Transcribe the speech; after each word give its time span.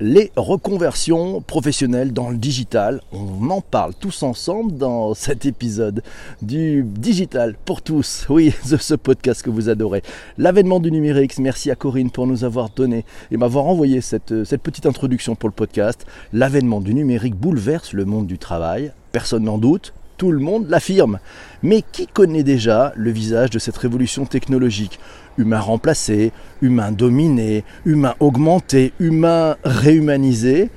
les 0.00 0.30
reconversions 0.36 1.40
professionnelles 1.40 2.12
dans 2.12 2.30
le 2.30 2.36
digital. 2.36 3.00
On 3.12 3.50
en 3.50 3.60
parle 3.60 3.94
tous 3.94 4.22
ensemble 4.22 4.76
dans 4.76 5.14
cet 5.14 5.46
épisode 5.46 6.02
du 6.42 6.82
digital 6.84 7.56
pour 7.64 7.82
tous. 7.82 8.26
Oui, 8.28 8.52
ce 8.64 8.94
podcast 8.94 9.42
que 9.42 9.50
vous 9.50 9.68
adorez. 9.68 10.02
L'avènement 10.38 10.80
du 10.80 10.90
numérique. 10.90 11.38
Merci 11.38 11.70
à 11.70 11.74
Corinne 11.74 12.10
pour 12.10 12.26
nous 12.26 12.44
avoir 12.44 12.70
donné 12.70 13.04
et 13.30 13.36
m'avoir 13.36 13.66
envoyé 13.66 14.00
cette, 14.00 14.44
cette 14.44 14.62
petite 14.62 14.86
introduction 14.86 15.34
pour 15.34 15.48
le 15.48 15.54
podcast. 15.54 16.06
L'avènement 16.32 16.80
du 16.80 16.94
numérique 16.94 17.34
bouleverse 17.34 17.92
le 17.92 18.04
monde 18.04 18.26
du 18.26 18.38
travail. 18.38 18.92
Personne 19.12 19.44
n'en 19.44 19.58
doute 19.58 19.92
tout 20.16 20.32
le 20.32 20.38
monde 20.38 20.66
l'affirme. 20.68 21.18
Mais 21.62 21.82
qui 21.92 22.06
connaît 22.06 22.42
déjà 22.42 22.92
le 22.96 23.10
visage 23.10 23.50
de 23.50 23.58
cette 23.58 23.76
révolution 23.76 24.26
technologique? 24.26 24.98
Humain 25.38 25.60
remplacé, 25.60 26.32
humain 26.62 26.92
dominé, 26.92 27.64
humain 27.84 28.14
augmenté, 28.20 28.92
humain 28.98 29.56
réhumanisé. 29.64 30.70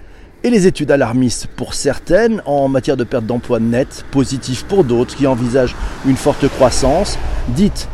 Et 0.44 0.50
les 0.50 0.68
études 0.68 0.92
alarmistes 0.92 1.48
pour 1.48 1.74
certaines 1.74 2.42
en 2.46 2.70
matière 2.70 2.96
de 2.96 3.04
perte 3.04 3.26
d'emploi 3.26 3.60
nette, 3.60 4.06
positives 4.12 4.66
pour 4.66 4.84
d'autres 4.86 5.16
qui 5.16 5.28
envisagent 5.28 5.76
une 6.06 6.16
forte 6.16 6.48
croissance, 6.48 7.18
dites 7.50 7.90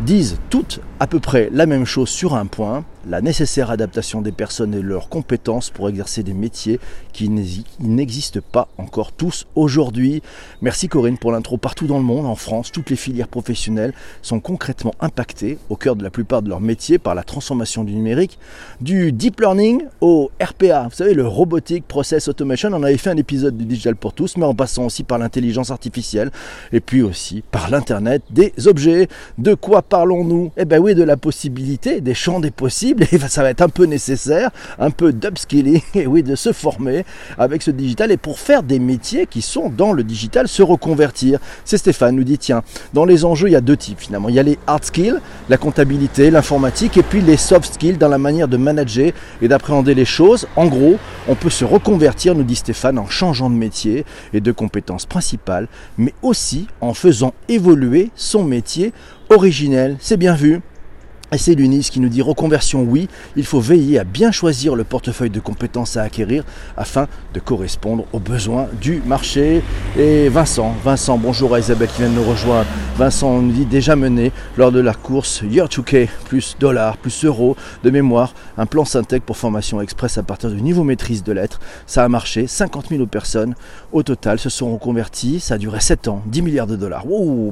disent 0.00 0.38
toutes 0.50 0.80
à 1.00 1.06
peu 1.06 1.20
près 1.20 1.48
la 1.52 1.64
même 1.64 1.86
chose 1.86 2.10
sur 2.10 2.34
un 2.34 2.46
point, 2.46 2.84
la 3.08 3.20
nécessaire 3.20 3.70
adaptation 3.70 4.20
des 4.20 4.32
personnes 4.32 4.74
et 4.74 4.82
leurs 4.82 5.08
compétences 5.08 5.70
pour 5.70 5.88
exercer 5.88 6.22
des 6.22 6.34
métiers 6.34 6.80
qui 7.12 7.28
n'existent 7.28 8.40
pas 8.52 8.68
encore 8.78 9.12
tous 9.12 9.46
aujourd'hui. 9.54 10.22
Merci 10.60 10.88
Corinne 10.88 11.18
pour 11.18 11.32
l'intro. 11.32 11.56
Partout 11.56 11.86
dans 11.86 11.98
le 11.98 12.04
monde, 12.04 12.26
en 12.26 12.34
France, 12.34 12.72
toutes 12.72 12.90
les 12.90 12.96
filières 12.96 13.28
professionnelles 13.28 13.92
sont 14.22 14.40
concrètement 14.40 14.94
impactées 15.00 15.58
au 15.70 15.76
cœur 15.76 15.96
de 15.96 16.02
la 16.02 16.10
plupart 16.10 16.42
de 16.42 16.48
leurs 16.48 16.60
métiers 16.60 16.98
par 16.98 17.14
la 17.14 17.22
transformation 17.22 17.84
du 17.84 17.94
numérique, 17.94 18.38
du 18.80 19.12
deep 19.12 19.40
learning 19.40 19.84
au 20.00 20.30
RPA. 20.42 20.84
Vous 20.84 20.96
savez, 20.96 21.14
le 21.14 21.26
Robotic 21.26 21.86
Process 21.86 22.28
Automation. 22.28 22.70
On 22.72 22.82
avait 22.82 22.96
fait 22.96 23.10
un 23.10 23.16
épisode 23.16 23.56
du 23.56 23.64
Digital 23.64 23.96
pour 23.96 24.12
tous, 24.12 24.36
mais 24.36 24.44
en 24.44 24.54
passant 24.54 24.86
aussi 24.86 25.04
par 25.04 25.18
l'intelligence 25.18 25.70
artificielle 25.70 26.30
et 26.72 26.80
puis 26.80 27.02
aussi 27.02 27.42
par 27.50 27.70
l'Internet 27.70 28.22
des 28.30 28.52
objets. 28.66 29.08
De 29.38 29.54
quoi 29.54 29.82
parlons-nous? 29.82 30.52
Eh 30.56 30.64
bien 30.64 30.78
oui, 30.78 30.94
de 30.94 31.02
la 31.02 31.16
possibilité, 31.16 32.00
des 32.00 32.14
champs 32.14 32.40
des 32.40 32.50
possibles, 32.50 32.95
et 33.00 33.18
ça 33.18 33.42
va 33.42 33.50
être 33.50 33.62
un 33.62 33.68
peu 33.68 33.84
nécessaire, 33.84 34.50
un 34.78 34.90
peu 34.90 35.12
d'upskilling, 35.12 35.82
et 35.94 36.06
oui, 36.06 36.22
de 36.22 36.34
se 36.34 36.52
former 36.52 37.04
avec 37.38 37.62
ce 37.62 37.70
digital, 37.70 38.10
et 38.12 38.16
pour 38.16 38.38
faire 38.38 38.62
des 38.62 38.78
métiers 38.78 39.26
qui 39.26 39.42
sont 39.42 39.68
dans 39.68 39.92
le 39.92 40.04
digital, 40.04 40.48
se 40.48 40.62
reconvertir. 40.62 41.38
C'est 41.64 41.78
Stéphane 41.78 42.16
nous 42.16 42.24
dit, 42.24 42.38
tiens, 42.38 42.62
dans 42.94 43.04
les 43.04 43.24
enjeux, 43.24 43.48
il 43.48 43.52
y 43.52 43.56
a 43.56 43.60
deux 43.60 43.76
types 43.76 44.00
finalement. 44.00 44.28
Il 44.28 44.34
y 44.34 44.40
a 44.40 44.42
les 44.42 44.58
hard 44.66 44.84
skills, 44.84 45.20
la 45.48 45.56
comptabilité, 45.56 46.30
l'informatique, 46.30 46.96
et 46.96 47.02
puis 47.02 47.20
les 47.20 47.36
soft 47.36 47.74
skills 47.74 47.98
dans 47.98 48.08
la 48.08 48.18
manière 48.18 48.48
de 48.48 48.56
manager 48.56 49.12
et 49.42 49.48
d'appréhender 49.48 49.94
les 49.94 50.04
choses. 50.04 50.46
En 50.56 50.66
gros, 50.66 50.96
on 51.28 51.34
peut 51.34 51.50
se 51.50 51.64
reconvertir, 51.64 52.34
nous 52.34 52.44
dit 52.44 52.56
Stéphane, 52.56 52.98
en 52.98 53.06
changeant 53.06 53.50
de 53.50 53.54
métier 53.54 54.04
et 54.32 54.40
de 54.40 54.52
compétences 54.52 55.06
principales, 55.06 55.68
mais 55.98 56.14
aussi 56.22 56.66
en 56.80 56.94
faisant 56.94 57.34
évoluer 57.48 58.10
son 58.14 58.44
métier 58.44 58.92
originel. 59.30 59.96
C'est 60.00 60.16
bien 60.16 60.34
vu. 60.34 60.60
Et 61.32 61.38
c'est 61.38 61.54
l'UNIS 61.54 61.90
qui 61.90 61.98
nous 61.98 62.08
dit 62.08 62.22
reconversion 62.22 62.84
oui, 62.84 63.08
il 63.34 63.44
faut 63.44 63.58
veiller 63.58 63.98
à 63.98 64.04
bien 64.04 64.30
choisir 64.30 64.76
le 64.76 64.84
portefeuille 64.84 65.28
de 65.28 65.40
compétences 65.40 65.96
à 65.96 66.02
acquérir 66.02 66.44
afin 66.76 67.08
de 67.34 67.40
correspondre 67.40 68.04
aux 68.12 68.20
besoins 68.20 68.68
du 68.80 69.02
marché. 69.04 69.60
Et 69.98 70.28
Vincent, 70.28 70.72
Vincent, 70.84 71.18
bonjour 71.18 71.52
à 71.56 71.58
Isabelle 71.58 71.88
qui 71.88 72.02
vient 72.02 72.10
de 72.10 72.14
nous 72.14 72.30
rejoindre. 72.30 72.68
Vincent 72.96 73.42
nous 73.42 73.50
dit 73.50 73.64
déjà 73.64 73.96
mené 73.96 74.30
lors 74.56 74.70
de 74.70 74.78
la 74.78 74.94
course 74.94 75.42
Year 75.42 75.66
2K, 75.66 76.08
plus 76.26 76.56
dollars, 76.60 76.96
plus 76.96 77.24
euros 77.24 77.56
de 77.82 77.90
mémoire, 77.90 78.32
un 78.56 78.66
plan 78.66 78.84
Syntec 78.84 79.24
pour 79.24 79.36
formation 79.36 79.80
express 79.80 80.18
à 80.18 80.22
partir 80.22 80.50
du 80.50 80.62
niveau 80.62 80.84
maîtrise 80.84 81.24
de 81.24 81.32
lettres. 81.32 81.58
Ça 81.88 82.04
a 82.04 82.08
marché, 82.08 82.46
50 82.46 82.90
000 82.90 83.04
personnes 83.06 83.56
au 83.92 84.04
total 84.04 84.38
se 84.38 84.48
sont 84.48 84.72
reconverties, 84.72 85.40
ça 85.40 85.54
a 85.54 85.58
duré 85.58 85.80
7 85.80 86.06
ans, 86.06 86.22
10 86.26 86.42
milliards 86.42 86.66
de 86.68 86.76
dollars. 86.76 87.04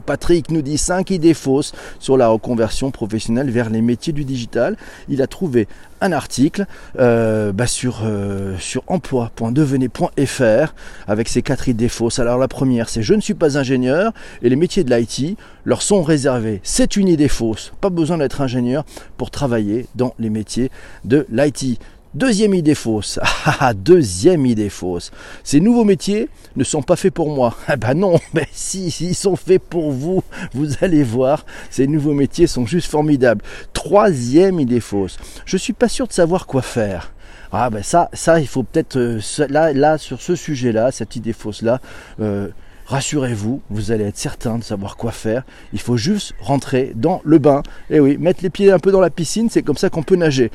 Patrick 0.06 0.52
nous 0.52 0.62
dit 0.62 0.78
5 0.78 1.10
idées 1.10 1.34
fausses 1.34 1.72
sur 1.98 2.16
la 2.16 2.28
reconversion 2.28 2.92
professionnelle 2.92 3.50
vers 3.50 3.63
les 3.70 3.82
métiers 3.82 4.12
du 4.12 4.24
digital. 4.24 4.76
Il 5.08 5.22
a 5.22 5.26
trouvé 5.26 5.68
un 6.00 6.12
article 6.12 6.66
euh, 6.98 7.52
bah, 7.52 7.66
sur, 7.66 8.02
euh, 8.04 8.56
sur 8.58 8.82
emploi.devenez.fr 8.86 10.74
avec 11.06 11.28
ces 11.28 11.42
quatre 11.42 11.68
idées 11.68 11.88
fausses. 11.88 12.18
Alors 12.18 12.38
la 12.38 12.48
première, 12.48 12.88
c'est 12.88 13.02
je 13.02 13.14
ne 13.14 13.20
suis 13.20 13.34
pas 13.34 13.58
ingénieur 13.58 14.12
et 14.42 14.48
les 14.48 14.56
métiers 14.56 14.84
de 14.84 14.94
l'IT 14.94 15.38
leur 15.64 15.82
sont 15.82 16.02
réservés. 16.02 16.60
C'est 16.62 16.96
une 16.96 17.08
idée 17.08 17.28
fausse. 17.28 17.72
Pas 17.80 17.90
besoin 17.90 18.18
d'être 18.18 18.40
ingénieur 18.40 18.84
pour 19.16 19.30
travailler 19.30 19.86
dans 19.94 20.14
les 20.18 20.30
métiers 20.30 20.70
de 21.04 21.26
l'IT. 21.30 21.80
Deuxième 22.14 22.54
idée 22.54 22.76
fausse. 22.76 23.18
Ah, 23.46 23.56
ah, 23.60 23.74
deuxième 23.74 24.46
idée 24.46 24.70
fausse. 24.70 25.10
Ces 25.42 25.60
nouveaux 25.60 25.84
métiers 25.84 26.30
ne 26.56 26.64
sont 26.64 26.80
pas 26.80 26.96
faits 26.96 27.12
pour 27.12 27.28
moi. 27.28 27.56
Ah 27.66 27.76
ben 27.76 27.94
non, 27.94 28.18
mais 28.32 28.46
si, 28.52 28.86
ils 28.86 29.14
sont 29.14 29.36
faits 29.36 29.62
pour 29.62 29.90
vous. 29.90 30.22
Vous 30.54 30.68
allez 30.80 31.02
voir, 31.02 31.44
ces 31.70 31.86
nouveaux 31.86 32.14
métiers 32.14 32.46
sont 32.46 32.66
juste 32.66 32.88
formidables. 32.90 33.42
Troisième 33.72 34.60
idée 34.60 34.80
fausse. 34.80 35.18
Je 35.44 35.56
suis 35.56 35.72
pas 35.72 35.88
sûr 35.88 36.06
de 36.06 36.12
savoir 36.12 36.46
quoi 36.46 36.62
faire. 36.62 37.12
Ah 37.52 37.68
ben 37.68 37.82
ça, 37.82 38.08
ça, 38.12 38.40
il 38.40 38.46
faut 38.46 38.62
peut-être 38.62 38.96
euh, 38.96 39.20
là, 39.48 39.72
là, 39.72 39.98
sur 39.98 40.22
ce 40.22 40.36
sujet-là, 40.36 40.90
cette 40.92 41.16
idée 41.16 41.32
fausse-là. 41.32 41.80
Euh, 42.20 42.48
rassurez-vous, 42.86 43.62
vous 43.70 43.92
allez 43.92 44.04
être 44.04 44.16
certain 44.16 44.58
de 44.58 44.64
savoir 44.64 44.96
quoi 44.96 45.12
faire. 45.12 45.44
Il 45.72 45.80
faut 45.80 45.96
juste 45.96 46.34
rentrer 46.40 46.92
dans 46.94 47.20
le 47.24 47.38
bain. 47.38 47.62
Et 47.90 48.00
oui, 48.00 48.16
mettre 48.18 48.42
les 48.42 48.50
pieds 48.50 48.70
un 48.72 48.78
peu 48.78 48.92
dans 48.92 49.00
la 49.00 49.10
piscine, 49.10 49.48
c'est 49.50 49.62
comme 49.62 49.76
ça 49.76 49.90
qu'on 49.90 50.02
peut 50.02 50.16
nager. 50.16 50.50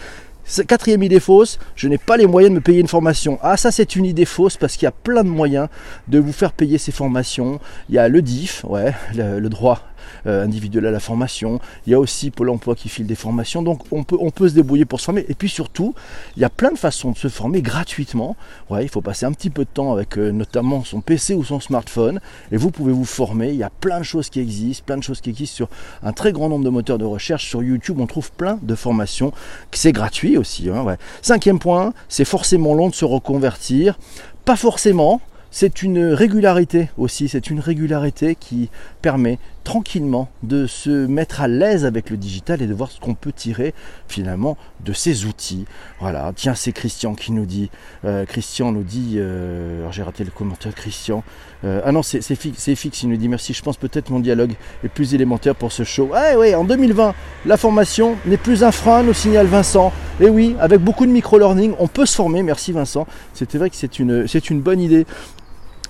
Quatrième 0.68 1.04
idée 1.04 1.20
fausse, 1.20 1.60
je 1.76 1.88
n'ai 1.88 1.98
pas 1.98 2.18
les 2.18 2.26
moyens 2.26 2.52
de 2.52 2.56
me 2.56 2.62
payer 2.62 2.80
une 2.80 2.88
formation. 2.88 3.38
Ah 3.42 3.58
ça 3.58 3.72
c'est 3.72 3.96
une 3.96 4.06
idée 4.06 4.26
fausse 4.26 4.58
parce 4.58 4.76
qu'il 4.76 4.86
y 4.86 4.88
a 4.88 4.92
plein 4.92 5.24
de 5.24 5.30
moyens 5.30 5.68
de 6.08 6.20
vous 6.20 6.34
faire 6.34 6.54
payer 6.54 6.78
ces 6.78 6.92
formations. 6.92 7.60
Il 7.90 7.96
y 7.96 7.98
a 8.00 8.08
le 8.08 8.22
DIF, 8.22 8.64
ouais, 8.66 8.94
le 9.16 9.48
droit 9.48 9.89
euh, 10.28 10.44
individuel 10.44 10.86
à 10.86 10.92
la 10.92 11.00
formation. 11.00 11.60
Il 11.86 11.92
y 11.92 11.94
a 11.94 12.00
aussi 12.00 12.32
Pôle 12.32 12.50
emploi 12.50 12.76
qui 12.76 12.90
file 12.90 13.08
des 13.08 13.16
formations. 13.16 13.62
Donc 13.62 13.82
on 13.92 14.04
peut, 14.04 14.18
on 14.20 14.32
peut 14.32 14.50
se 14.50 14.54
débrouiller 14.54 14.86
pour 14.86 15.00
se 15.00 15.06
former. 15.06 15.26
Et 15.30 15.34
puis 15.34 15.50
surtout, 15.50 15.94
il 16.36 16.42
y 16.42 16.46
a 16.46 16.50
plein 16.50 16.72
de 16.72 16.78
façons 16.78 17.12
de 17.12 17.18
se 17.18 17.28
former 17.28 17.62
gratuitement. 17.62 18.36
Ouais, 18.70 18.84
il 18.84 18.90
faut 18.90 19.02
passer 19.02 19.26
un 19.26 19.32
petit 19.32 19.50
peu 19.50 19.64
de 19.64 19.70
temps 19.70 19.94
avec 19.94 20.18
euh, 20.18 20.32
notamment 20.32 20.84
son 20.84 21.02
PC 21.02 21.34
ou 21.34 21.44
son 21.44 21.60
smartphone. 21.60 22.20
Et 22.52 22.58
vous 22.58 22.72
pouvez 22.72 22.94
vous 22.94 23.06
former. 23.06 23.50
Il 23.50 23.58
y 23.58 23.64
a 23.64 23.70
plein 23.70 24.00
de 24.00 24.04
choses 24.04 24.30
qui 24.30 24.40
existent, 24.40 24.84
plein 24.86 24.98
de 24.98 25.04
choses 25.04 25.22
qui 25.22 25.30
existent 25.30 25.56
sur 25.56 25.70
un 26.04 26.14
très 26.14 26.32
grand 26.32 26.50
nombre 26.50 26.66
de 26.66 26.70
moteurs 26.70 26.98
de 26.98 27.06
recherche. 27.06 27.48
Sur 27.48 27.64
YouTube, 27.64 28.00
on 28.00 28.08
trouve 28.08 28.32
plein 28.32 28.60
de 28.62 28.76
formations. 28.76 29.32
C'est 29.72 29.92
gratuit 29.92 30.38
aussi. 30.38 30.70
Hein, 30.70 30.98
Cinquième 31.22 31.60
point, 31.60 31.94
c'est 32.08 32.26
forcément 32.26 32.74
long 32.74 32.90
de 32.90 32.96
se 32.96 33.06
reconvertir. 33.06 33.98
Pas 34.46 34.56
forcément, 34.56 35.22
c'est 35.52 35.82
une 35.82 36.14
régularité 36.14 36.90
aussi, 36.98 37.28
c'est 37.28 37.50
une 37.50 37.60
régularité 37.60 38.36
qui 38.36 38.70
permet 39.02 39.40
tranquillement 39.64 40.30
de 40.44 40.68
se 40.68 41.06
mettre 41.08 41.42
à 41.42 41.48
l'aise 41.48 41.86
avec 41.86 42.10
le 42.10 42.18
digital 42.18 42.62
et 42.62 42.68
de 42.68 42.74
voir 42.74 42.92
ce 42.92 43.00
qu'on 43.00 43.14
peut 43.14 43.32
tirer 43.32 43.74
finalement 44.08 44.58
de 44.84 44.94
ces 44.94 45.26
outils. 45.26 45.66
Voilà, 46.00 46.32
tiens, 46.36 46.56
c'est 46.56 46.72
Christian 46.72 47.14
qui 47.14 47.32
nous 47.32 47.46
dit, 47.46 47.70
euh, 48.06 48.26
Christian 48.26 48.72
nous 48.72 48.84
dit, 48.84 49.16
euh, 49.18 49.82
alors 49.82 49.92
j'ai 49.92 50.04
raté 50.04 50.24
le 50.24 50.32
commentaire 50.32 50.74
Christian, 50.74 51.24
euh, 51.66 51.82
ah 51.84 51.92
non, 51.92 52.04
c'est 52.04 52.22
fixe, 52.22 53.04
il 53.04 53.10
nous 53.10 53.18
dit 53.18 53.28
merci, 53.28 53.54
je 53.54 53.62
pense 53.62 53.78
peut-être 53.78 54.10
mon 54.10 54.20
dialogue 54.20 54.54
est 54.84 54.90
plus 54.90 55.14
élémentaire 55.14 55.56
pour 55.56 55.72
ce 55.72 55.84
show. 55.84 56.12
Ah 56.14 56.38
oui, 56.38 56.56
en 56.56 56.64
2020, 56.64 57.14
la 57.46 57.58
formation 57.58 58.16
n'est 58.26 58.38
plus 58.38 58.64
un 58.64 58.72
frein, 58.72 59.04
nous 59.04 59.14
signale 59.14 59.48
Vincent. 59.48 59.92
Et 60.22 60.30
oui, 60.30 60.56
avec 60.60 60.82
beaucoup 60.82 61.06
de 61.06 61.12
micro-learning, 61.12 61.74
on 61.80 61.88
peut 61.88 62.06
se 62.06 62.16
former, 62.16 62.44
merci 62.44 62.72
Vincent. 62.72 63.08
C'était 63.34 63.58
vrai 63.58 63.70
que 63.70 63.76
c'est 63.76 64.00
une 64.50 64.62
bonne 64.62 64.82
idée. 64.82 65.06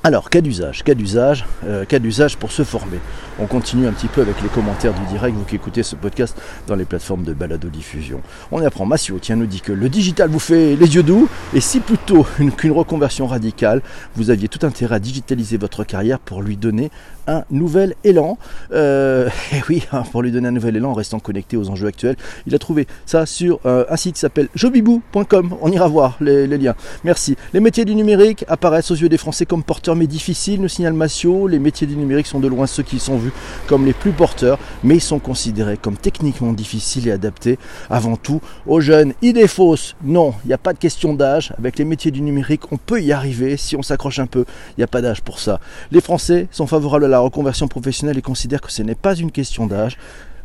Alors, 0.01 0.29
cas 0.29 0.39
d'usage, 0.39 0.85
cas 0.85 0.93
d'usage, 0.93 1.45
euh, 1.65 1.83
cas 1.83 1.99
d'usage 1.99 2.37
pour 2.37 2.53
se 2.53 2.63
former. 2.63 2.99
On 3.37 3.47
continue 3.47 3.85
un 3.85 3.91
petit 3.91 4.07
peu 4.07 4.21
avec 4.21 4.41
les 4.41 4.47
commentaires 4.47 4.93
du 4.93 5.05
direct, 5.07 5.35
vous 5.35 5.43
qui 5.43 5.55
écoutez 5.55 5.83
ce 5.83 5.97
podcast 5.97 6.37
dans 6.67 6.75
les 6.75 6.85
plateformes 6.85 7.23
de 7.23 7.33
balado-diffusion. 7.33 8.21
On 8.53 8.61
y 8.61 8.65
apprend, 8.65 8.85
Massio, 8.85 9.19
tiens, 9.19 9.35
nous 9.35 9.45
dit 9.45 9.59
que 9.59 9.73
le 9.73 9.89
digital 9.89 10.29
vous 10.29 10.39
fait 10.39 10.77
les 10.77 10.95
yeux 10.95 11.03
doux, 11.03 11.27
et 11.53 11.59
si 11.59 11.81
plutôt 11.81 12.25
qu'une 12.55 12.71
reconversion 12.71 13.27
radicale, 13.27 13.81
vous 14.15 14.29
aviez 14.29 14.47
tout 14.47 14.65
intérêt 14.65 14.95
à 14.95 14.99
digitaliser 14.99 15.57
votre 15.57 15.83
carrière 15.83 16.19
pour 16.19 16.41
lui 16.41 16.55
donner 16.55 16.91
un 17.29 17.43
nouvel 17.51 17.95
élan. 18.03 18.37
Euh, 18.73 19.29
et 19.53 19.61
oui, 19.69 19.83
hein, 19.91 20.03
pour 20.11 20.21
lui 20.21 20.31
donner 20.31 20.47
un 20.47 20.51
nouvel 20.51 20.75
élan 20.75 20.91
en 20.91 20.93
restant 20.93 21.19
connecté 21.19 21.57
aux 21.57 21.69
enjeux 21.69 21.87
actuels. 21.87 22.15
Il 22.47 22.55
a 22.55 22.59
trouvé 22.59 22.87
ça 23.05 23.25
sur 23.25 23.59
euh, 23.65 23.85
un 23.89 23.95
site 23.95 24.15
qui 24.15 24.19
s'appelle 24.19 24.49
jobibou.com. 24.55 25.55
On 25.61 25.71
ira 25.71 25.87
voir 25.87 26.17
les, 26.19 26.47
liens. 26.47 26.75
Merci. 27.03 27.35
Les 27.53 27.59
métiers 27.59 27.85
du 27.85 27.95
numérique 27.95 28.43
apparaissent 28.47 28.91
aux 28.91 28.95
yeux 28.95 29.09
des 29.09 29.17
Français 29.17 29.45
comme 29.45 29.63
porteurs 29.63 29.95
mais 29.95 30.07
difficile, 30.07 30.61
nous 30.61 30.67
signale 30.67 30.93
Massio. 30.93 31.47
Les 31.47 31.59
métiers 31.59 31.87
du 31.87 31.95
numérique 31.95 32.27
sont 32.27 32.39
de 32.39 32.47
loin 32.47 32.67
ceux 32.67 32.83
qui 32.83 32.99
sont 32.99 33.17
vus 33.17 33.31
comme 33.67 33.85
les 33.85 33.93
plus 33.93 34.11
porteurs, 34.11 34.57
mais 34.83 34.95
ils 34.95 35.01
sont 35.01 35.19
considérés 35.19 35.77
comme 35.77 35.97
techniquement 35.97 36.53
difficiles 36.53 37.07
et 37.07 37.11
adaptés 37.11 37.59
avant 37.89 38.15
tout 38.15 38.41
aux 38.65 38.81
jeunes. 38.81 39.13
Idée 39.21 39.47
fausse, 39.47 39.95
non, 40.03 40.33
il 40.43 40.47
n'y 40.47 40.53
a 40.53 40.57
pas 40.57 40.73
de 40.73 40.79
question 40.79 41.13
d'âge. 41.13 41.53
Avec 41.57 41.77
les 41.77 41.85
métiers 41.85 42.11
du 42.11 42.21
numérique, 42.21 42.71
on 42.71 42.77
peut 42.77 43.01
y 43.01 43.11
arriver 43.11 43.57
si 43.57 43.75
on 43.75 43.83
s'accroche 43.83 44.19
un 44.19 44.27
peu. 44.27 44.45
Il 44.71 44.79
n'y 44.79 44.83
a 44.83 44.87
pas 44.87 45.01
d'âge 45.01 45.21
pour 45.21 45.39
ça. 45.39 45.59
Les 45.91 46.01
Français 46.01 46.47
sont 46.51 46.67
favorables 46.67 47.05
à 47.05 47.07
la 47.07 47.18
reconversion 47.19 47.67
professionnelle 47.67 48.17
et 48.17 48.21
considèrent 48.21 48.61
que 48.61 48.71
ce 48.71 48.81
n'est 48.81 48.95
pas 48.95 49.15
une 49.15 49.31
question 49.31 49.67
d'âge. 49.67 49.97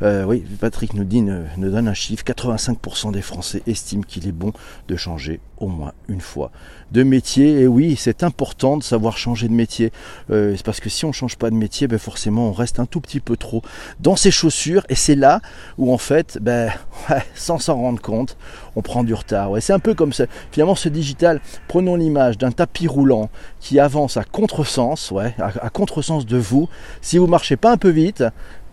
Euh, 0.02 0.25
oui, 0.25 0.44
Patrick 0.61 0.94
nous, 0.94 1.05
dit, 1.05 1.23
donne 1.56 1.88
un 1.88 1.94
chiffre, 1.94 2.25
85% 2.25 3.12
des 3.12 3.23
Français 3.23 3.62
estiment 3.67 4.02
qu'il 4.02 4.26
est 4.26 4.32
bon 4.32 4.52
de 4.88 4.96
changer 4.96 5.41
au 5.58 5.69
moins 5.69 5.93
une 6.08 6.20
fois 6.20 6.50
de 6.93 7.02
métier. 7.02 7.61
Et 7.61 7.67
oui, 7.67 7.96
c'est 7.96 8.23
important 8.23 8.76
de 8.76 8.82
savoir 8.82 9.17
changer 9.17 9.49
de 9.49 9.52
métier. 9.52 9.93
Euh, 10.31 10.56
parce 10.64 10.81
que 10.81 10.88
si 10.88 11.05
on 11.05 11.08
ne 11.08 11.12
change 11.12 11.37
pas 11.37 11.50
de 11.50 11.55
métier, 11.55 11.87
ben 11.87 11.99
forcément 11.99 12.49
on 12.49 12.52
reste 12.52 12.81
un 12.81 12.87
tout 12.87 13.00
petit 13.00 13.20
peu 13.20 13.37
trop 13.37 13.62
dans 14.00 14.17
ses 14.17 14.31
chaussures. 14.31 14.85
Et 14.88 14.94
c'est 14.94 15.14
là 15.14 15.41
où 15.79 15.93
en 15.93 15.99
fait, 15.99 16.38
ben, 16.41 16.70
sans 17.35 17.58
s'en 17.58 17.76
rendre 17.76 18.00
compte, 18.00 18.37
on 18.76 18.82
prend 18.82 19.05
du 19.05 19.14
retard. 19.14 19.50
C'est 19.61 19.73
un 19.73 19.79
peu 19.79 19.94
comme 19.94 20.12
ça. 20.12 20.26
Finalement, 20.50 20.75
ce 20.75 20.88
digital, 20.88 21.41
prenons 21.69 21.96
l'image 21.96 22.38
d'un 22.38 22.50
tapis 22.50 22.88
roulant 22.88 23.31
qui 23.61 23.79
avance 23.79 24.17
à 24.17 24.25
contresens, 24.25 25.12
à, 25.38 25.46
à 25.64 25.70
contresens 25.70 26.26
de 26.26 26.37
vous. 26.37 26.69
Si 27.00 27.19
vous 27.19 27.26
marchez 27.26 27.56
pas 27.56 27.73
un 27.73 27.76
peu 27.76 27.91
vite, 27.91 28.25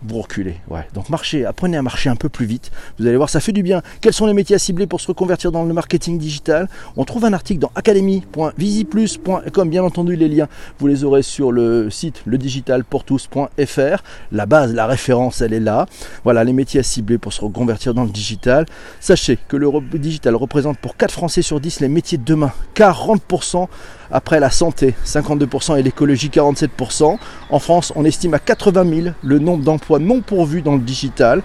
vous 0.06 0.20
reculez. 0.20 0.56
Ouais. 0.68 0.86
Donc 0.94 1.08
marchez, 1.08 1.44
apprenez 1.44 1.76
à 1.76 1.82
marcher 1.82 2.10
un 2.10 2.16
peu 2.16 2.28
plus 2.28 2.46
vite. 2.46 2.70
Vous 2.98 3.06
allez 3.06 3.16
voir, 3.16 3.28
ça 3.28 3.40
fait 3.40 3.52
du 3.52 3.62
bien. 3.62 3.82
Quels 4.00 4.12
sont 4.12 4.26
les 4.26 4.34
métiers 4.34 4.56
à 4.56 4.58
cibler 4.58 4.86
pour 4.86 5.00
se 5.00 5.08
reconvertir 5.08 5.52
dans 5.52 5.64
le 5.64 5.72
marketing 5.72 6.18
digital? 6.18 6.68
On 6.96 7.04
trouve 7.04 7.24
un 7.24 7.32
article 7.32 7.60
dans 7.60 7.70
academy.visiplus.com. 7.74 9.70
Bien 9.70 9.84
entendu, 9.84 10.16
les 10.16 10.28
liens, 10.28 10.48
vous 10.78 10.86
les 10.86 11.04
aurez 11.04 11.22
sur 11.22 11.52
le 11.52 11.90
site 11.90 12.22
ledigitalpourtous.fr. 12.26 14.02
La 14.32 14.46
base, 14.46 14.74
la 14.74 14.86
référence, 14.86 15.40
elle 15.40 15.52
est 15.52 15.60
là. 15.60 15.86
Voilà, 16.24 16.44
les 16.44 16.52
métiers 16.52 16.80
à 16.80 16.82
cibler 16.82 17.18
pour 17.18 17.32
se 17.32 17.40
reconvertir 17.40 17.94
dans 17.94 18.04
le 18.04 18.10
digital. 18.10 18.66
Sachez 19.00 19.38
que 19.48 19.56
le 19.56 19.70
digital 19.98 20.34
représente 20.36 20.78
pour 20.78 20.96
4 20.96 21.12
Français 21.12 21.42
sur 21.42 21.60
10 21.60 21.80
les 21.80 21.88
métiers 21.88 22.18
de 22.18 22.24
demain. 22.24 22.52
40% 22.74 23.68
après 24.12 24.38
la 24.38 24.50
santé, 24.50 24.94
52% 25.06 25.78
et 25.78 25.82
l'écologie, 25.82 26.28
47%. 26.28 27.16
En 27.50 27.58
France, 27.58 27.92
on 27.96 28.04
estime 28.04 28.34
à 28.34 28.38
80 28.38 29.02
000 29.02 29.14
le 29.22 29.38
nombre 29.38 29.64
d'emplois 29.64 29.98
non 29.98 30.20
pourvus 30.20 30.62
dans 30.62 30.74
le 30.74 30.80
digital. 30.80 31.42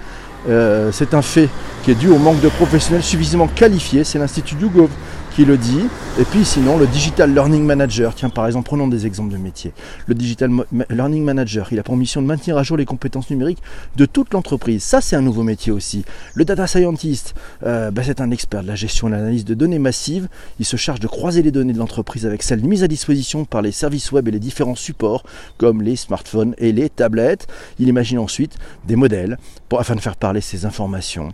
Euh, 0.50 0.92
c'est 0.92 1.14
un 1.14 1.22
fait 1.22 1.50
qui 1.84 1.92
est 1.92 1.96
dû 1.96 2.10
au 2.10 2.18
manque 2.18 2.42
de 2.42 2.50
professionnels 2.50 3.04
suffisamment 3.04 3.48
qualifiés. 3.48 4.04
C'est 4.04 4.20
l'Institut 4.20 4.56
YouGov 4.62 4.90
qui 5.38 5.46
le 5.46 5.56
dit. 5.56 5.86
Et 6.20 6.24
puis 6.24 6.44
sinon, 6.44 6.80
le 6.80 6.88
Digital 6.88 7.32
Learning 7.32 7.64
Manager, 7.64 8.16
tiens 8.16 8.30
par 8.30 8.48
exemple, 8.48 8.66
prenons 8.66 8.88
des 8.88 9.06
exemples 9.06 9.32
de 9.32 9.38
métiers. 9.38 9.72
Le 10.08 10.16
Digital 10.16 10.50
Learning 10.90 11.24
Manager, 11.24 11.68
il 11.72 11.78
a 11.78 11.84
pour 11.84 11.96
mission 11.96 12.24
de 12.24 12.26
maintenir 12.26 12.58
à 12.58 12.64
jour 12.64 12.76
les 12.76 12.86
compétences 12.86 13.30
numériques 13.30 13.62
de 13.98 14.08
toute 14.08 14.34
l'entreprise. 14.34 14.82
Ça, 14.82 15.00
c'est 15.00 15.16
un 15.16 15.22
nouveau 15.22 15.44
métier 15.44 15.72
aussi. 15.72 16.06
Le 16.34 16.44
Data 16.44 16.66
Scientist, 16.66 17.36
euh, 17.62 17.92
ben, 17.92 18.02
c'est 18.04 18.20
un 18.20 18.32
expert 18.32 18.64
de 18.64 18.68
la 18.68 18.74
gestion 18.74 19.10
et 19.10 19.12
l'analyse 19.12 19.46
de 19.46 19.54
données 19.54 19.78
massives. 19.78 20.28
Il 20.60 20.66
se 20.66 20.76
charge 20.76 21.02
de 21.02 21.08
croiser 21.08 21.44
les 21.44 21.52
données 21.52 21.74
de 21.74 21.78
l'entreprise 21.78 22.26
avec 22.26 22.42
celles 22.42 22.64
mises 22.64 22.84
à 22.84 22.88
disposition 22.88 23.46
par 23.46 23.62
les 23.62 23.72
services 23.72 24.12
web 24.12 24.28
et 24.28 24.32
les 24.32 24.40
différents 24.40 24.74
supports, 24.74 25.22
comme 25.60 25.84
les 25.84 25.98
smartphones 25.98 26.56
et 26.58 26.72
les 26.72 26.90
tablettes. 26.90 27.46
Il 27.78 27.88
imagine 27.88 28.18
ensuite 28.18 28.58
des 28.88 28.96
modèles 28.96 29.38
afin 29.78 29.94
de 29.94 30.02
faire 30.02 30.16
parler 30.16 30.42
ces 30.42 30.66
informations 30.66 31.32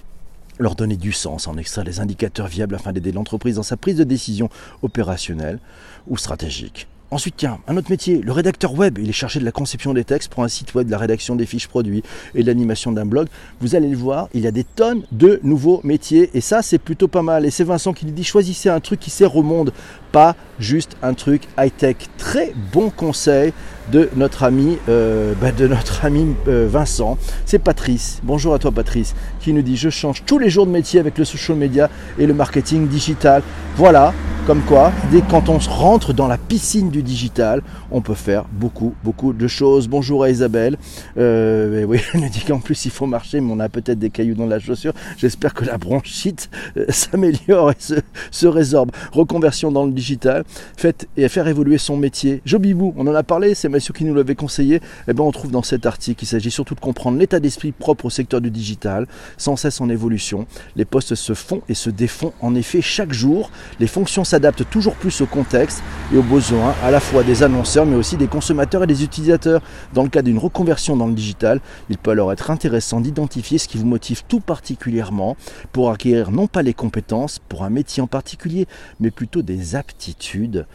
leur 0.60 0.76
donner 0.76 0.98
du 0.98 1.12
sens, 1.12 1.48
en 1.48 1.58
extraire 1.58 1.86
des 1.86 2.00
indicateurs 2.00 2.48
viables 2.48 2.76
afin 2.76 2.94
d'aider 2.94 3.12
l'entreprise 3.12 3.56
dans 3.56 3.64
sa 3.64 3.78
prise 3.78 3.98
de 3.98 4.04
décision 4.04 4.50
opérationnelle 4.82 5.60
ou 6.08 6.18
stratégique. 6.18 6.88
Ensuite, 7.14 7.36
tiens, 7.38 7.60
un 7.68 7.78
autre 7.78 7.92
métier, 7.92 8.22
le 8.24 8.32
rédacteur 8.32 8.74
web. 8.74 8.98
Il 9.00 9.08
est 9.08 9.14
chargé 9.14 9.40
de 9.40 9.46
la 9.46 9.52
conception 9.52 9.94
des 9.94 10.04
textes 10.04 10.34
pour 10.34 10.44
un 10.44 10.48
site 10.48 10.74
web, 10.74 10.88
de 10.88 10.92
la 10.92 10.98
rédaction 10.98 11.36
des 11.36 11.46
fiches 11.46 11.68
produits 11.68 12.02
et 12.34 12.42
de 12.42 12.48
l'animation 12.48 12.92
d'un 12.92 13.06
blog. 13.06 13.28
Vous 13.62 13.76
allez 13.76 13.88
le 13.88 13.96
voir, 13.96 14.30
il 14.34 14.42
y 14.42 14.48
a 14.48 14.52
des 14.52 14.64
tonnes 14.64 15.04
de 15.12 15.40
nouveaux 15.44 15.80
métiers 15.84 16.32
et 16.34 16.42
ça, 16.42 16.64
c'est 16.64 16.80
plutôt 16.80 17.08
pas 17.08 17.22
mal. 17.22 17.46
Et 17.46 17.52
c'est 17.52 17.66
Vincent 17.66 17.94
qui 17.94 18.06
lui 18.06 18.14
dit 18.14 18.24
choisissez 18.24 18.70
un 18.70 18.80
truc 18.80 19.00
qui 19.00 19.12
sert 19.12 19.36
au 19.36 19.44
monde, 19.44 19.74
pas 20.12 20.36
juste 20.58 20.98
un 21.04 21.14
truc 21.14 21.44
high-tech. 21.56 21.98
Très 22.18 22.52
bon 22.72 22.90
conseil 22.90 23.54
de 23.92 24.10
notre 24.16 24.42
ami, 24.42 24.80
euh, 24.90 25.36
bah, 25.40 25.52
de 25.52 25.68
notre 25.68 26.06
ami 26.06 26.34
euh, 26.48 26.68
Vincent. 26.68 27.20
C'est 27.46 27.60
Patrice. 27.60 28.22
Bonjour 28.24 28.56
à 28.56 28.58
toi, 28.58 28.72
Patrice, 28.72 29.14
qui 29.40 29.54
nous 29.54 29.62
dit 29.62 29.78
je 29.78 29.92
change 29.92 30.24
tous 30.26 30.40
les 30.40 30.50
jours 30.50 30.66
de 30.66 30.72
métier 30.72 31.00
avec 31.00 31.20
le 31.20 31.26
social 31.26 31.58
media 31.60 31.92
et 32.18 32.26
le 32.26 32.34
marketing 32.34 32.88
digital. 32.88 33.44
Voilà, 33.76 34.16
comme 34.46 34.62
quoi, 34.64 34.92
dès 35.10 35.22
quand 35.22 35.48
on 35.48 35.62
se 35.62 35.70
rentre 35.70 36.12
dans 36.12 36.28
la 36.28 36.38
piscine 36.38 36.90
du 36.90 37.02
digital, 37.02 37.62
on 37.92 38.02
peut 38.02 38.14
faire 38.14 38.44
beaucoup, 38.52 38.94
beaucoup 39.02 39.32
de 39.32 39.48
choses. 39.48 39.88
Bonjour 39.88 40.24
à 40.24 40.30
Isabelle. 40.30 40.78
Euh, 41.18 41.86
oui, 41.86 42.00
elle 42.14 42.30
dit 42.30 42.44
qu'en 42.46 42.60
plus 42.60 42.86
il 42.86 42.92
faut 42.92 43.06
marcher, 43.06 43.40
mais 43.40 43.54
on 43.54 43.60
a 43.62 43.70
peut-être 43.70 44.00
des 44.00 44.10
cailloux 44.10 44.36
dans 44.36 44.46
la 44.46 44.60
chaussure. 44.60 44.92
J'espère 45.18 45.54
que 45.54 45.64
la 45.64 45.78
bronchite 45.78 46.50
euh, 46.76 46.86
s'améliore 46.90 47.72
et 47.72 47.76
se, 47.80 48.48
résorbe. 48.48 48.92
Reconversion 49.14 49.72
dans 49.72 49.86
le 49.86 49.94
digital, 49.94 50.44
faites 50.76 51.08
et 51.16 51.30
faire 51.30 51.48
évoluer 51.48 51.78
son 51.78 51.96
métier. 51.96 52.42
Jobibou, 52.46 52.94
on 52.98 53.08
en 53.08 53.16
a 53.16 53.24
parlé, 53.24 53.56
c'est 53.56 53.70
Mathieu 53.70 53.94
qui 53.94 54.04
nous 54.04 54.14
l'avait 54.14 54.36
conseillé. 54.36 54.82
Eh 55.08 55.14
ben, 55.14 55.24
on 55.24 55.32
trouve 55.32 55.52
dans 55.52 55.64
cet 55.64 55.86
article 55.86 56.20
qu'il 56.20 56.28
s'agit 56.28 56.52
surtout 56.52 56.76
de 56.76 56.82
comprendre 56.82 57.18
l'état 57.18 57.40
d'esprit 57.40 57.72
propre 57.72 58.06
au 58.06 58.10
secteur 58.10 58.42
du 58.42 58.52
digital, 58.52 59.08
sans 59.38 59.56
cesse 59.56 59.80
en 59.80 59.88
évolution. 59.88 60.48
Les 60.76 60.86
postes 60.86 61.16
se 61.16 61.34
font 61.34 61.62
et 61.70 61.74
se 61.74 61.90
défont 61.90 62.34
en 62.42 62.56
effet 62.56 62.82
chaque 62.82 63.14
jour. 63.14 63.50
Les 63.80 63.88
fonctions 63.88 64.26
s'adapte 64.34 64.68
toujours 64.68 64.96
plus 64.96 65.22
au 65.22 65.28
contexte 65.28 65.84
et 66.12 66.18
aux 66.18 66.24
besoins 66.24 66.74
à 66.84 66.90
la 66.90 67.00
fois 67.00 67.22
des 67.22 67.44
annonceurs 67.44 67.86
mais 67.86 67.96
aussi 67.96 68.18
des 68.18 68.26
consommateurs 68.26 68.82
et 68.82 68.88
des 68.88 69.04
utilisateurs. 69.04 69.62
Dans 69.94 70.02
le 70.02 70.10
cas 70.10 70.24
d'une 70.24 70.40
reconversion 70.40 70.98
dans 70.98 71.06
le 71.06 71.14
digital, 71.14 71.62
il 71.92 72.00
peut 72.00 72.10
alors 72.10 72.34
être 72.34 72.50
intéressant 72.50 73.00
d'identifier 73.00 73.60
ce 73.60 73.68
qui 73.68 73.78
vous 73.78 73.86
motive 73.86 74.24
tout 74.28 74.40
particulièrement 74.40 75.38
pour 75.72 75.92
acquérir 75.92 76.32
non 76.32 76.48
pas 76.48 76.64
les 76.64 76.74
compétences 76.74 77.38
pour 77.48 77.64
un 77.64 77.70
métier 77.70 78.02
en 78.02 78.08
particulier, 78.08 78.66
mais 79.00 79.12
plutôt 79.12 79.44
des 79.44 79.76
aptitudes 79.76 80.66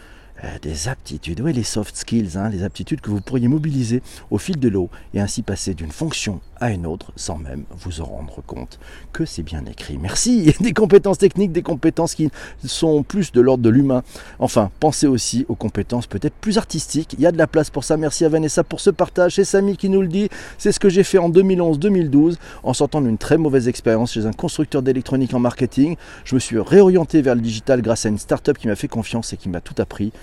des 0.62 0.88
aptitudes, 0.88 1.40
oui 1.40 1.52
les 1.52 1.62
soft 1.62 1.96
skills, 1.96 2.37
hein, 2.37 2.49
les 2.49 2.62
aptitudes 2.62 3.00
que 3.00 3.11
vous 3.11 3.20
pourriez 3.20 3.49
mobiliser 3.49 4.02
au 4.31 4.38
fil 4.38 4.58
de 4.58 4.69
l'eau 4.69 4.88
et 5.14 5.20
ainsi 5.20 5.43
passer 5.43 5.75
d'une 5.75 5.90
fonction 5.90 6.40
à 6.61 6.70
une 6.70 6.87
autre 6.87 7.12
sans 7.17 7.38
même 7.38 7.64
vous 7.70 8.00
en 8.00 8.05
rendre 8.05 8.43
compte 8.46 8.79
que 9.12 9.25
c'est 9.25 9.43
bien 9.43 9.64
écrit. 9.67 9.99
Merci, 9.99 10.55
des 10.61 10.73
compétences 10.73 11.19
techniques, 11.19 11.52
des 11.52 11.62
compétences 11.62 12.14
qui 12.14 12.31
sont 12.64 13.02
plus 13.02 13.32
de 13.32 13.40
l'ordre 13.40 13.62
de 13.62 13.70
l'humain. 13.70 14.02
Enfin, 14.38 14.70
pensez 14.81 15.06
aussi 15.06 15.46
aux 15.49 15.55
compétences 15.55 16.06
peut-être 16.06 16.35
plus 16.35 16.58
artistiques. 16.58 17.14
Il 17.14 17.20
y 17.20 17.26
a 17.26 17.32
de 17.32 17.38
la 17.38 17.46
place 17.46 17.70
pour 17.70 17.84
ça. 17.84 17.96
Merci 17.96 18.25
à 18.25 18.29
Vanessa 18.29 18.64
pour 18.64 18.81
ce 18.81 18.91
partage. 18.91 19.34
C'est 19.37 19.44
Samy 19.44 19.76
qui 19.76 19.88
nous 19.88 20.02
le 20.02 20.08
dit. 20.08 20.29
C'est 20.56 20.73
ce 20.73 20.81
que 20.81 20.88
j'ai 20.88 21.05
fait 21.05 21.19
en 21.19 21.31
2011-2012 21.31 22.37
en 22.62 22.75
sortant 22.75 23.00
d'une 23.00 23.19
très 23.19 23.38
mauvaise 23.38 23.69
expérience 23.69 24.12
chez 24.12 24.26
un 24.26 24.32
constructeur 24.32 24.82
d'électronique 24.82 25.34
en 25.34 25.41
marketing. 25.41 25.96
Je 26.25 26.34
me 26.34 26.41
suis 26.41 26.58
réorienté 26.58 27.23
vers 27.23 27.34
le 27.34 27.41
digital 27.41 27.82
grâce 27.82 28.06
à 28.06 28.08
une 28.08 28.19
start-up 28.19 28.58
qui 28.58 28.69
m'a 28.69 28.76
fait 28.76 28.88
confiance 28.88 29.32
et 29.32 29.37
qui 29.37 29.49
m'a 29.49 29.61
tout 29.61 29.75
appris. 29.79 30.12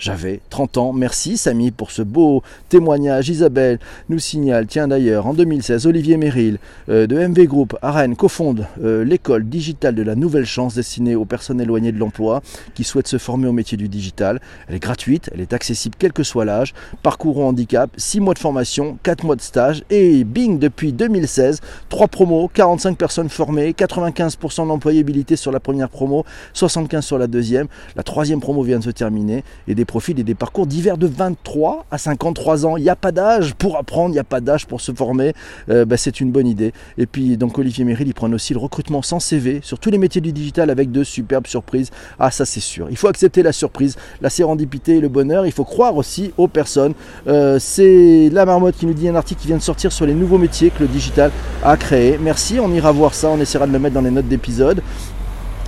J'avais 0.00 0.40
30 0.48 0.78
ans. 0.78 0.92
Merci 0.94 1.36
Samy 1.36 1.72
pour 1.72 1.90
ce 1.90 2.00
beau 2.00 2.42
témoignage. 2.70 3.28
Isabelle 3.28 3.78
nous 4.08 4.18
signale, 4.18 4.66
tiens 4.66 4.88
d'ailleurs, 4.88 5.26
en 5.26 5.34
2016, 5.34 5.86
Olivier 5.86 6.16
Merrill 6.16 6.58
euh, 6.88 7.06
de 7.06 7.18
MV 7.18 7.44
Group 7.44 7.76
à 7.82 7.92
Rennes 7.92 8.16
cofonde 8.16 8.66
euh, 8.82 9.04
l'école 9.04 9.44
digitale 9.46 9.94
de 9.94 10.02
la 10.02 10.14
nouvelle 10.14 10.46
chance 10.46 10.74
destinée 10.74 11.16
aux 11.16 11.26
personnes 11.26 11.60
éloignées 11.60 11.92
de 11.92 11.98
l'emploi 11.98 12.40
qui 12.72 12.82
souhaitent 12.82 13.08
se 13.08 13.18
former 13.18 13.46
au 13.46 13.52
métier 13.52 13.76
du 13.76 13.90
digital. 13.90 14.40
Elle 14.68 14.76
est 14.76 14.82
gratuite, 14.82 15.28
elle 15.34 15.42
est 15.42 15.52
accessible 15.52 15.96
quel 15.98 16.14
que 16.14 16.22
soit 16.22 16.46
l'âge. 16.46 16.72
Parcours 17.02 17.36
au 17.36 17.44
handicap, 17.44 17.90
6 17.98 18.20
mois 18.20 18.32
de 18.32 18.38
formation, 18.38 18.96
4 19.02 19.26
mois 19.26 19.36
de 19.36 19.42
stage 19.42 19.84
et 19.90 20.24
bing 20.24 20.58
depuis 20.58 20.94
2016, 20.94 21.60
3 21.90 22.08
promos, 22.08 22.50
45 22.54 22.96
personnes 22.96 23.28
formées, 23.28 23.72
95% 23.72 24.66
d'employabilité 24.66 25.36
sur 25.36 25.52
la 25.52 25.60
première 25.60 25.90
promo, 25.90 26.24
75 26.54 27.04
sur 27.04 27.18
la 27.18 27.26
deuxième. 27.26 27.66
La 27.96 28.02
troisième 28.02 28.40
promo 28.40 28.62
vient 28.62 28.78
de 28.78 28.84
se 28.84 28.90
terminer 28.90 29.44
et 29.68 29.74
des 29.74 29.89
profils 29.90 30.18
et 30.20 30.22
des 30.22 30.36
parcours 30.36 30.68
divers 30.68 30.96
de 30.96 31.08
23 31.08 31.84
à 31.90 31.98
53 31.98 32.64
ans. 32.64 32.76
Il 32.76 32.84
n'y 32.84 32.88
a 32.88 32.94
pas 32.94 33.10
d'âge 33.10 33.54
pour 33.56 33.76
apprendre, 33.76 34.10
il 34.10 34.12
n'y 34.12 34.20
a 34.20 34.24
pas 34.24 34.40
d'âge 34.40 34.64
pour 34.64 34.80
se 34.80 34.92
former. 34.92 35.32
Euh, 35.68 35.84
bah, 35.84 35.96
c'est 35.96 36.20
une 36.20 36.30
bonne 36.30 36.46
idée. 36.46 36.72
Et 36.96 37.06
puis 37.06 37.36
donc 37.36 37.58
Olivier 37.58 37.84
Merrill, 37.84 38.06
il 38.06 38.14
prend 38.14 38.32
aussi 38.32 38.52
le 38.52 38.60
recrutement 38.60 39.02
sans 39.02 39.18
CV 39.18 39.58
sur 39.64 39.80
tous 39.80 39.90
les 39.90 39.98
métiers 39.98 40.20
du 40.20 40.32
digital 40.32 40.70
avec 40.70 40.92
de 40.92 41.02
superbes 41.02 41.48
surprises. 41.48 41.90
Ah 42.20 42.30
ça 42.30 42.46
c'est 42.46 42.60
sûr. 42.60 42.86
Il 42.88 42.96
faut 42.96 43.08
accepter 43.08 43.42
la 43.42 43.50
surprise, 43.50 43.96
la 44.22 44.30
sérendipité 44.30 44.96
et 44.96 45.00
le 45.00 45.08
bonheur. 45.08 45.44
Il 45.44 45.52
faut 45.52 45.64
croire 45.64 45.96
aussi 45.96 46.32
aux 46.38 46.46
personnes. 46.46 46.94
Euh, 47.26 47.58
c'est 47.58 48.30
la 48.30 48.46
marmotte 48.46 48.76
qui 48.76 48.86
nous 48.86 48.94
dit 48.94 49.08
un 49.08 49.16
article 49.16 49.40
qui 49.40 49.48
vient 49.48 49.56
de 49.56 49.62
sortir 49.62 49.90
sur 49.90 50.06
les 50.06 50.14
nouveaux 50.14 50.38
métiers 50.38 50.70
que 50.70 50.84
le 50.84 50.88
digital 50.88 51.32
a 51.64 51.76
créé. 51.76 52.16
Merci, 52.22 52.60
on 52.60 52.72
ira 52.72 52.92
voir 52.92 53.12
ça, 53.12 53.28
on 53.28 53.40
essaiera 53.40 53.66
de 53.66 53.72
le 53.72 53.80
mettre 53.80 53.94
dans 53.94 54.02
les 54.02 54.12
notes 54.12 54.28
d'épisode. 54.28 54.82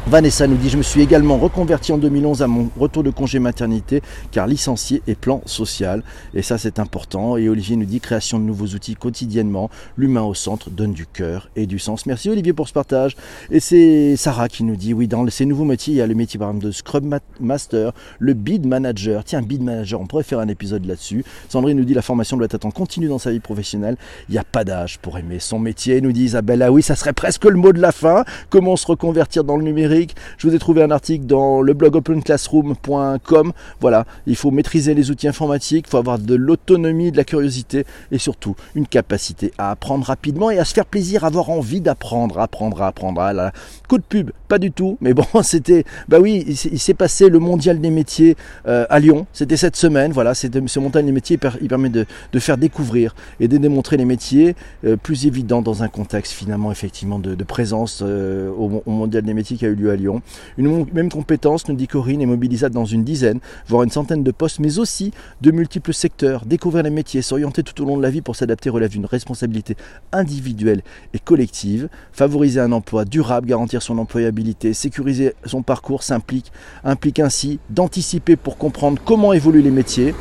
Vanessa 0.08 0.48
nous 0.48 0.56
dit 0.56 0.68
Je 0.68 0.76
me 0.76 0.82
suis 0.82 1.00
également 1.00 1.38
reconverti 1.38 1.92
en 1.92 1.98
2011 1.98 2.42
à 2.42 2.48
mon 2.48 2.68
retour 2.76 3.04
de 3.04 3.10
congé 3.10 3.38
maternité 3.38 4.02
car 4.32 4.48
licencié 4.48 5.00
et 5.06 5.14
plan 5.14 5.42
social. 5.46 6.02
Et 6.34 6.42
ça, 6.42 6.58
c'est 6.58 6.80
important. 6.80 7.36
Et 7.36 7.48
Olivier 7.48 7.76
nous 7.76 7.84
dit 7.84 8.00
Création 8.00 8.40
de 8.40 8.44
nouveaux 8.44 8.66
outils 8.66 8.96
quotidiennement. 8.96 9.70
L'humain 9.96 10.22
au 10.22 10.34
centre 10.34 10.70
donne 10.70 10.92
du 10.92 11.06
cœur 11.06 11.48
et 11.54 11.66
du 11.66 11.78
sens. 11.78 12.04
Merci 12.06 12.28
Olivier 12.30 12.52
pour 12.52 12.66
ce 12.66 12.72
partage. 12.72 13.16
Et 13.52 13.60
c'est 13.60 14.16
Sarah 14.16 14.48
qui 14.48 14.64
nous 14.64 14.74
dit 14.74 14.92
Oui, 14.92 15.06
dans 15.06 15.26
ces 15.30 15.46
nouveaux 15.46 15.64
métiers, 15.64 15.94
il 15.94 15.98
y 15.98 16.02
a 16.02 16.06
le 16.08 16.16
métier 16.16 16.36
par 16.36 16.48
exemple 16.48 16.66
de 16.66 16.72
Scrum 16.72 17.18
Master, 17.38 17.92
le 18.18 18.34
Bid 18.34 18.66
Manager. 18.66 19.22
Tiens, 19.22 19.40
Bid 19.40 19.62
Manager, 19.62 20.00
on 20.00 20.06
pourrait 20.06 20.24
faire 20.24 20.40
un 20.40 20.48
épisode 20.48 20.84
là-dessus. 20.84 21.24
Sandrine 21.48 21.78
nous 21.78 21.84
dit 21.84 21.94
La 21.94 22.02
formation 22.02 22.36
doit 22.36 22.48
être 22.50 22.66
en 22.66 22.72
continu 22.72 23.06
dans 23.06 23.18
sa 23.18 23.30
vie 23.30 23.40
professionnelle. 23.40 23.96
Il 24.28 24.32
n'y 24.32 24.38
a 24.38 24.44
pas 24.44 24.64
d'âge 24.64 24.98
pour 24.98 25.16
aimer 25.16 25.38
son 25.38 25.60
métier. 25.60 26.00
Nous 26.00 26.12
dit 26.12 26.24
Isabelle 26.24 26.62
Ah 26.62 26.72
oui, 26.72 26.82
ça 26.82 26.96
serait 26.96 27.12
presque 27.12 27.44
le 27.44 27.56
mot 27.56 27.72
de 27.72 27.80
la 27.80 27.92
fin. 27.92 28.24
Comment 28.50 28.74
se 28.74 28.86
reconvertir 28.88 29.44
dans 29.44 29.56
le 29.56 29.62
numérique 29.62 29.91
Je 30.38 30.48
vous 30.48 30.54
ai 30.54 30.58
trouvé 30.58 30.82
un 30.82 30.90
article 30.90 31.26
dans 31.26 31.60
le 31.60 31.74
blog 31.74 31.96
openclassroom.com. 31.96 33.52
Voilà, 33.80 34.04
il 34.26 34.36
faut 34.36 34.50
maîtriser 34.50 34.94
les 34.94 35.10
outils 35.10 35.28
informatiques, 35.28 35.86
il 35.88 35.90
faut 35.90 35.98
avoir 35.98 36.18
de 36.18 36.34
l'autonomie, 36.34 37.12
de 37.12 37.16
la 37.16 37.24
curiosité 37.24 37.84
et 38.10 38.18
surtout 38.18 38.56
une 38.74 38.86
capacité 38.86 39.52
à 39.58 39.70
apprendre 39.70 40.06
rapidement 40.06 40.50
et 40.50 40.58
à 40.58 40.64
se 40.64 40.74
faire 40.74 40.86
plaisir, 40.86 41.24
avoir 41.24 41.50
envie 41.50 41.80
d'apprendre, 41.80 42.38
apprendre, 42.38 42.82
apprendre. 42.82 43.20
Ah 43.20 43.52
coup 43.88 43.98
de 43.98 44.02
pub, 44.02 44.30
pas 44.48 44.58
du 44.58 44.72
tout, 44.72 44.96
mais 45.00 45.14
bon, 45.14 45.24
c'était, 45.42 45.84
bah 46.08 46.18
oui, 46.20 46.44
il 46.46 46.78
s'est 46.78 46.94
passé 46.94 47.28
le 47.28 47.38
mondial 47.38 47.80
des 47.80 47.90
métiers 47.90 48.36
euh, 48.66 48.86
à 48.88 49.00
Lyon. 49.00 49.26
C'était 49.32 49.56
cette 49.56 49.76
semaine. 49.76 50.12
Voilà, 50.12 50.34
ce 50.34 50.78
mondial 50.78 51.04
des 51.04 51.12
métiers, 51.12 51.38
il 51.60 51.68
permet 51.68 51.88
de, 51.90 52.06
faire 52.38 52.56
découvrir 52.56 53.14
et 53.40 53.48
de 53.48 53.56
démontrer 53.56 53.96
les 53.96 54.04
métiers 54.04 54.56
euh, 54.84 54.96
plus 54.96 55.26
évidents 55.26 55.62
dans 55.62 55.82
un 55.82 55.88
contexte 55.88 56.32
finalement 56.32 56.72
effectivement 56.72 57.18
de, 57.18 57.44
présence 57.44 58.02
euh, 58.04 58.50
au, 58.50 58.82
mondial 58.86 59.22
des 59.22 59.34
métiers 59.34 59.56
qui 59.56 59.66
a 59.66 59.68
eu 59.68 59.74
lieu 59.74 59.81
à 59.90 59.96
Lyon. 59.96 60.22
Une 60.58 60.86
même 60.92 61.10
compétence, 61.10 61.68
nous 61.68 61.74
dit 61.74 61.88
Corinne, 61.88 62.22
est 62.22 62.26
mobilisable 62.26 62.74
dans 62.74 62.84
une 62.84 63.04
dizaine, 63.04 63.40
voire 63.68 63.82
une 63.82 63.90
centaine 63.90 64.22
de 64.22 64.30
postes, 64.30 64.58
mais 64.58 64.78
aussi 64.78 65.12
de 65.40 65.50
multiples 65.50 65.92
secteurs. 65.92 66.44
Découvrir 66.46 66.82
les 66.82 66.90
métiers, 66.90 67.22
s'orienter 67.22 67.62
tout 67.62 67.82
au 67.82 67.86
long 67.86 67.96
de 67.96 68.02
la 68.02 68.10
vie 68.10 68.20
pour 68.20 68.36
s'adapter 68.36 68.70
relève 68.70 68.90
d'une 68.90 69.06
responsabilité 69.06 69.76
individuelle 70.12 70.82
et 71.14 71.18
collective. 71.18 71.88
Favoriser 72.12 72.60
un 72.60 72.72
emploi 72.72 73.04
durable, 73.04 73.46
garantir 73.46 73.82
son 73.82 73.98
employabilité, 73.98 74.72
sécuriser 74.74 75.34
son 75.44 75.62
parcours 75.62 76.02
s'implique 76.02 76.52
implique 76.84 77.20
ainsi 77.20 77.60
d'anticiper 77.70 78.36
pour 78.36 78.56
comprendre 78.58 79.00
comment 79.04 79.32
évoluent 79.32 79.62
les 79.62 79.70
métiers 79.70 80.14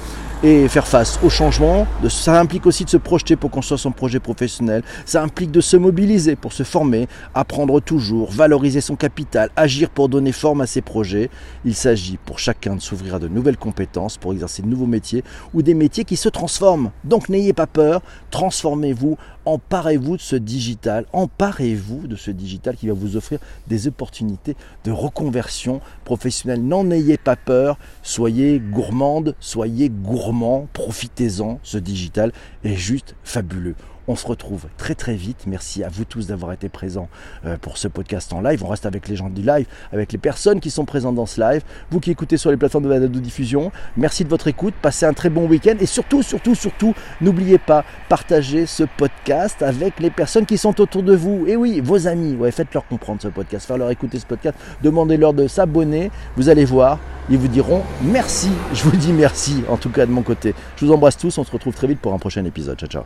et 0.43 0.67
faire 0.67 0.87
face 0.87 1.19
au 1.23 1.29
changement. 1.29 1.85
Ça 2.09 2.39
implique 2.39 2.65
aussi 2.65 2.83
de 2.83 2.89
se 2.89 2.97
projeter 2.97 3.35
pour 3.35 3.51
construire 3.51 3.79
son 3.79 3.91
projet 3.91 4.19
professionnel. 4.19 4.81
Ça 5.05 5.21
implique 5.21 5.51
de 5.51 5.61
se 5.61 5.77
mobiliser 5.77 6.35
pour 6.35 6.51
se 6.51 6.63
former, 6.63 7.07
apprendre 7.35 7.79
toujours, 7.79 8.31
valoriser 8.31 8.81
son 8.81 8.95
capital, 8.95 9.51
agir 9.55 9.89
pour 9.89 10.09
donner 10.09 10.31
forme 10.31 10.61
à 10.61 10.67
ses 10.67 10.81
projets. 10.81 11.29
Il 11.63 11.75
s'agit 11.75 12.17
pour 12.17 12.39
chacun 12.39 12.75
de 12.75 12.81
s'ouvrir 12.81 13.15
à 13.15 13.19
de 13.19 13.27
nouvelles 13.27 13.57
compétences 13.57 14.17
pour 14.17 14.33
exercer 14.33 14.63
de 14.63 14.67
nouveaux 14.67 14.87
métiers 14.87 15.23
ou 15.53 15.61
des 15.61 15.75
métiers 15.75 16.05
qui 16.05 16.15
se 16.15 16.29
transforment. 16.29 16.91
Donc 17.03 17.29
n'ayez 17.29 17.53
pas 17.53 17.67
peur, 17.67 18.01
transformez-vous, 18.31 19.17
emparez-vous 19.45 20.17
de 20.17 20.21
ce 20.21 20.35
digital, 20.35 21.05
emparez-vous 21.13 22.07
de 22.07 22.15
ce 22.15 22.31
digital 22.31 22.75
qui 22.75 22.87
va 22.87 22.93
vous 22.93 23.15
offrir 23.15 23.39
des 23.67 23.87
opportunités 23.87 24.55
de 24.85 24.91
reconversion 24.91 25.81
professionnelle. 26.03 26.63
N'en 26.63 26.89
ayez 26.89 27.17
pas 27.17 27.35
peur, 27.35 27.77
soyez 28.01 28.59
gourmande, 28.59 29.35
soyez 29.39 29.89
gourmand 29.89 30.30
profitez-en, 30.73 31.59
ce 31.63 31.77
digital 31.77 32.31
est 32.63 32.75
juste 32.75 33.15
fabuleux. 33.23 33.75
On 34.11 34.17
se 34.17 34.27
retrouve 34.27 34.65
très 34.75 34.93
très 34.93 35.13
vite. 35.13 35.45
Merci 35.47 35.85
à 35.85 35.87
vous 35.87 36.03
tous 36.03 36.27
d'avoir 36.27 36.51
été 36.51 36.67
présents 36.67 37.07
euh, 37.45 37.55
pour 37.55 37.77
ce 37.77 37.87
podcast 37.87 38.33
en 38.33 38.41
live. 38.41 38.61
On 38.61 38.67
reste 38.67 38.85
avec 38.85 39.07
les 39.07 39.15
gens 39.15 39.29
du 39.29 39.41
live, 39.41 39.65
avec 39.93 40.11
les 40.11 40.17
personnes 40.17 40.59
qui 40.59 40.69
sont 40.69 40.83
présentes 40.83 41.15
dans 41.15 41.25
ce 41.25 41.39
live. 41.39 41.61
Vous 41.91 42.01
qui 42.01 42.11
écoutez 42.11 42.35
sur 42.35 42.51
les 42.51 42.57
plateformes 42.57 42.89
de, 42.89 43.07
de 43.07 43.19
diffusion, 43.21 43.71
merci 43.95 44.25
de 44.25 44.29
votre 44.29 44.49
écoute. 44.49 44.73
Passez 44.81 45.05
un 45.05 45.13
très 45.13 45.29
bon 45.29 45.47
week-end 45.47 45.75
et 45.79 45.85
surtout, 45.85 46.23
surtout, 46.23 46.55
surtout, 46.55 46.93
n'oubliez 47.21 47.57
pas, 47.57 47.85
partagez 48.09 48.65
ce 48.65 48.83
podcast 48.83 49.61
avec 49.61 50.01
les 50.01 50.09
personnes 50.09 50.45
qui 50.45 50.57
sont 50.57 50.81
autour 50.81 51.03
de 51.03 51.15
vous. 51.15 51.45
Et 51.47 51.55
oui, 51.55 51.79
vos 51.79 52.05
amis. 52.05 52.35
Ouais, 52.35 52.51
faites-leur 52.51 52.85
comprendre 52.87 53.21
ce 53.21 53.29
podcast, 53.29 53.65
faire-leur 53.65 53.91
écouter 53.91 54.19
ce 54.19 54.25
podcast. 54.25 54.57
Demandez-leur 54.83 55.33
de 55.33 55.47
s'abonner. 55.47 56.11
Vous 56.35 56.49
allez 56.49 56.65
voir, 56.65 56.99
ils 57.29 57.37
vous 57.37 57.47
diront 57.47 57.83
merci. 58.01 58.49
Je 58.73 58.83
vous 58.83 58.97
dis 58.97 59.13
merci, 59.13 59.63
en 59.69 59.77
tout 59.77 59.89
cas 59.89 60.05
de 60.05 60.11
mon 60.11 60.21
côté. 60.21 60.53
Je 60.75 60.85
vous 60.85 60.91
embrasse 60.91 61.15
tous. 61.15 61.37
On 61.37 61.45
se 61.45 61.51
retrouve 61.51 61.75
très 61.75 61.87
vite 61.87 62.01
pour 62.01 62.13
un 62.13 62.19
prochain 62.19 62.43
épisode. 62.43 62.77
Ciao, 62.77 62.89
ciao. 62.89 62.99